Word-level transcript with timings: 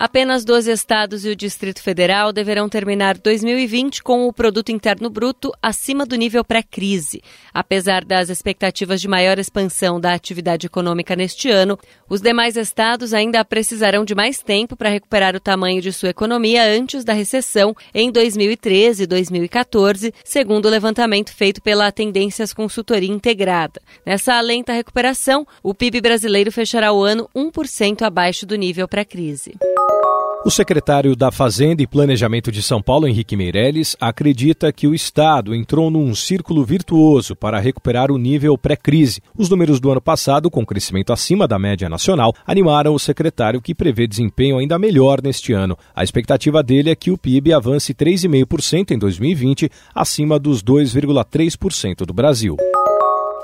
Apenas 0.00 0.46
12 0.46 0.72
estados 0.72 1.26
e 1.26 1.28
o 1.28 1.36
Distrito 1.36 1.82
Federal 1.82 2.32
deverão 2.32 2.70
terminar 2.70 3.18
2020 3.18 4.02
com 4.02 4.26
o 4.26 4.32
produto 4.32 4.72
interno 4.72 5.10
bruto 5.10 5.52
acima 5.62 6.06
do 6.06 6.16
nível 6.16 6.42
pré-crise. 6.42 7.20
Apesar 7.52 8.02
das 8.02 8.30
expectativas 8.30 8.98
de 8.98 9.06
maior 9.06 9.38
expansão 9.38 10.00
da 10.00 10.14
atividade 10.14 10.66
econômica 10.66 11.14
neste 11.14 11.50
ano, 11.50 11.78
os 12.08 12.22
demais 12.22 12.56
estados 12.56 13.12
ainda 13.12 13.44
precisarão 13.44 14.02
de 14.02 14.14
mais 14.14 14.38
tempo 14.38 14.74
para 14.74 14.88
recuperar 14.88 15.36
o 15.36 15.40
tamanho 15.40 15.82
de 15.82 15.92
sua 15.92 16.08
economia 16.08 16.64
antes 16.64 17.04
da 17.04 17.12
recessão 17.12 17.76
em 17.92 18.10
2013 18.10 19.02
e 19.02 19.06
2014, 19.06 20.14
segundo 20.24 20.64
o 20.64 20.70
levantamento 20.70 21.30
feito 21.30 21.60
pela 21.60 21.92
Tendências 21.92 22.54
Consultoria 22.54 23.12
Integrada. 23.12 23.82
Nessa 24.06 24.40
lenta 24.40 24.72
recuperação, 24.72 25.46
o 25.62 25.74
PIB 25.74 26.00
brasileiro 26.00 26.50
fechará 26.50 26.90
o 26.90 27.04
ano 27.04 27.28
1% 27.36 28.00
abaixo 28.00 28.46
do 28.46 28.56
nível 28.56 28.88
pré-crise. 28.88 29.52
O 30.42 30.50
secretário 30.50 31.14
da 31.14 31.30
Fazenda 31.30 31.82
e 31.82 31.86
Planejamento 31.86 32.50
de 32.50 32.62
São 32.62 32.80
Paulo, 32.80 33.06
Henrique 33.06 33.36
Meirelles, 33.36 33.94
acredita 34.00 34.72
que 34.72 34.86
o 34.86 34.94
Estado 34.94 35.54
entrou 35.54 35.90
num 35.90 36.14
círculo 36.14 36.64
virtuoso 36.64 37.36
para 37.36 37.60
recuperar 37.60 38.10
o 38.10 38.16
nível 38.16 38.56
pré-crise. 38.56 39.20
Os 39.36 39.50
números 39.50 39.78
do 39.78 39.90
ano 39.90 40.00
passado, 40.00 40.50
com 40.50 40.64
crescimento 40.64 41.12
acima 41.12 41.46
da 41.46 41.58
média 41.58 41.90
nacional, 41.90 42.32
animaram 42.46 42.94
o 42.94 42.98
secretário 42.98 43.60
que 43.60 43.74
prevê 43.74 44.06
desempenho 44.06 44.56
ainda 44.56 44.78
melhor 44.78 45.20
neste 45.22 45.52
ano. 45.52 45.76
A 45.94 46.02
expectativa 46.02 46.62
dele 46.62 46.88
é 46.88 46.96
que 46.96 47.10
o 47.10 47.18
PIB 47.18 47.52
avance 47.52 47.92
3,5% 47.92 48.92
em 48.92 48.98
2020, 48.98 49.70
acima 49.94 50.38
dos 50.38 50.62
2,3% 50.62 52.06
do 52.06 52.14
Brasil. 52.14 52.56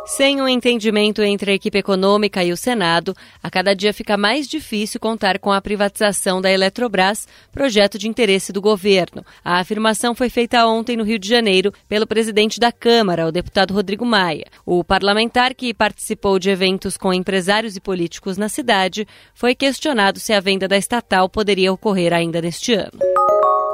Sem 0.07 0.41
um 0.41 0.47
entendimento 0.47 1.21
entre 1.21 1.51
a 1.51 1.55
equipe 1.55 1.77
econômica 1.79 2.43
e 2.45 2.53
o 2.53 2.57
Senado, 2.57 3.13
a 3.43 3.51
cada 3.51 3.75
dia 3.75 3.93
fica 3.93 4.17
mais 4.17 4.47
difícil 4.47 5.01
contar 5.01 5.41
com 5.41 5.51
a 5.51 5.61
privatização 5.61 6.41
da 6.41 6.49
Eletrobras, 6.49 7.27
projeto 7.51 7.99
de 7.99 8.07
interesse 8.07 8.53
do 8.53 8.61
governo. 8.61 9.27
A 9.45 9.59
afirmação 9.59 10.15
foi 10.15 10.31
feita 10.31 10.65
ontem 10.65 10.97
no 10.97 11.03
Rio 11.03 11.19
de 11.19 11.29
Janeiro 11.29 11.73
pelo 11.89 12.07
presidente 12.07 12.61
da 12.61 12.71
Câmara, 12.71 13.27
o 13.27 13.33
deputado 13.33 13.75
Rodrigo 13.75 14.07
Maia. 14.07 14.47
O 14.65 14.85
parlamentar, 14.85 15.53
que 15.55 15.75
participou 15.75 16.39
de 16.39 16.51
eventos 16.51 16.97
com 16.97 17.13
empresários 17.13 17.75
e 17.75 17.81
políticos 17.81 18.39
na 18.39 18.49
cidade, 18.49 19.09
foi 19.35 19.57
questionado 19.57 20.21
se 20.21 20.33
a 20.33 20.39
venda 20.39 20.69
da 20.69 20.77
estatal 20.77 21.29
poderia 21.29 21.73
ocorrer 21.73 22.13
ainda 22.13 22.41
neste 22.41 22.75
ano. 22.75 23.06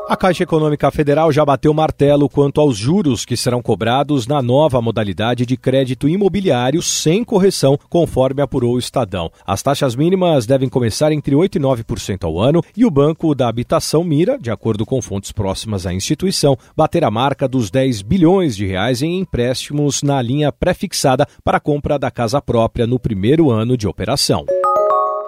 A 0.08 0.16
Caixa 0.16 0.42
Econômica 0.42 0.90
Federal 0.90 1.30
já 1.30 1.44
bateu 1.44 1.72
martelo 1.72 2.28
quanto 2.28 2.60
aos 2.60 2.76
juros 2.76 3.24
que 3.24 3.36
serão 3.36 3.62
cobrados 3.62 4.26
na 4.26 4.42
nova 4.42 4.82
modalidade 4.82 5.46
de 5.46 5.56
crédito 5.56 6.08
imobiliário 6.08 6.82
sem 6.82 7.22
correção, 7.22 7.78
conforme 7.88 8.42
apurou 8.42 8.74
o 8.74 8.78
Estadão. 8.78 9.30
As 9.46 9.62
taxas 9.62 9.94
mínimas 9.94 10.44
devem 10.44 10.68
começar 10.68 11.12
entre 11.12 11.36
8% 11.36 11.54
e 11.54 11.60
9% 11.60 12.24
ao 12.24 12.40
ano 12.40 12.62
e 12.76 12.84
o 12.84 12.90
Banco 12.90 13.32
da 13.34 13.48
Habitação 13.48 14.02
mira, 14.02 14.36
de 14.38 14.50
acordo 14.50 14.84
com 14.84 15.00
fontes 15.00 15.30
próximas 15.30 15.86
à 15.86 15.94
instituição, 15.94 16.58
bater 16.76 17.04
a 17.04 17.10
marca 17.10 17.46
dos 17.46 17.70
10 17.70 18.02
bilhões 18.02 18.56
de 18.56 18.66
reais 18.66 19.02
em 19.02 19.20
empréstimos 19.20 20.02
na 20.02 20.20
linha 20.20 20.50
pré-fixada 20.50 21.26
para 21.44 21.58
a 21.58 21.60
compra 21.60 21.96
da 21.98 22.10
casa 22.10 22.42
própria 22.42 22.86
no 22.86 22.98
primeiro 22.98 23.50
ano 23.50 23.76
de 23.76 23.86
operação. 23.86 24.44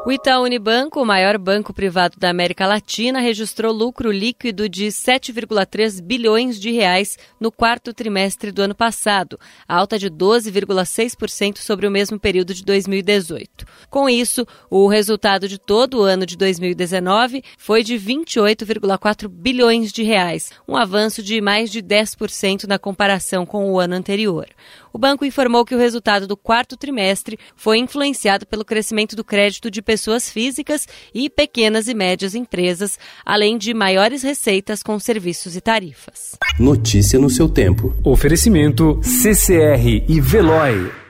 O 0.07 0.13
Itaú 0.13 0.43
Unibanco, 0.43 1.01
o 1.01 1.07
maior 1.07 1.39
banco 1.39 1.73
privado 1.73 2.19
da 2.21 2.29
América 2.29 2.67
Latina, 2.67 3.21
registrou 3.21 3.73
lucro 3.73 4.13
líquido 4.13 4.69
de 4.69 4.89
7,3 4.89 6.03
bilhões 6.03 6.61
de 6.61 6.71
reais 6.71 7.17
no 7.41 7.51
quarto 7.51 7.95
trimestre 7.95 8.53
do 8.53 8.61
ano 8.61 8.75
passado, 8.75 9.41
alta 9.67 9.99
de 9.99 10.11
12,6% 10.11 11.57
sobre 11.57 11.87
o 11.87 11.91
mesmo 11.91 12.21
período 12.21 12.53
de 12.53 12.63
2018. 12.67 13.65
Com 13.89 14.07
isso, 14.07 14.47
o 14.69 14.87
resultado 14.89 15.49
de 15.49 15.57
todo 15.57 16.01
o 16.01 16.03
ano 16.03 16.27
de 16.27 16.37
2019 16.37 17.43
foi 17.57 17.83
de 17.83 17.95
28,4 17.95 19.27
bilhões 19.27 19.91
de 19.91 20.03
reais, 20.03 20.53
um 20.69 20.77
avanço 20.77 21.23
de 21.23 21.41
mais 21.41 21.71
de 21.71 21.83
10% 21.83 22.65
na 22.65 22.79
comparação 22.79 23.47
com 23.47 23.73
o 23.73 23.81
ano 23.81 23.95
anterior. 23.95 24.49
O 24.93 24.99
banco 24.99 25.25
informou 25.25 25.65
que 25.65 25.75
o 25.75 25.79
resultado 25.79 26.27
do 26.27 26.37
quarto 26.37 26.77
trimestre 26.77 27.37
foi 27.57 27.79
influenciado 27.79 28.47
pelo 28.47 28.65
crescimento 28.65 29.17
do 29.17 29.25
crédito 29.25 29.69
de 29.69 29.83
pessoas 29.83 29.94
físicas 30.31 30.89
e 31.15 31.29
pequenas 31.31 31.89
e 31.89 31.95
médias 31.95 32.35
empresas, 32.35 32.99
além 33.25 33.57
de 33.59 33.73
maiores 33.75 34.23
receitas 34.23 34.83
com 34.83 34.99
serviços 34.99 35.57
e 35.57 35.61
tarifas. 35.61 36.33
Notícia 36.59 37.19
no 37.19 37.31
seu 37.31 37.49
tempo. 37.49 37.95
Oferecimento 38.05 39.01
CCR 39.03 40.05
e 40.09 40.21
Veloy. 40.21 41.04